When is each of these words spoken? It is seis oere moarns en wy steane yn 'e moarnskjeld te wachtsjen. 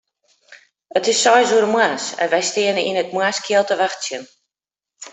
It 0.99 1.07
is 1.11 1.19
seis 1.25 1.49
oere 1.55 1.69
moarns 1.73 2.05
en 2.23 2.27
wy 2.33 2.41
steane 2.49 2.81
yn 2.89 2.99
'e 3.01 3.05
moarnskjeld 3.15 3.67
te 3.69 3.75
wachtsjen. 3.81 4.23